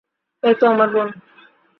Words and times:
এইতো 0.43 0.65
আমার 0.67 0.89
বোন। 0.93 1.07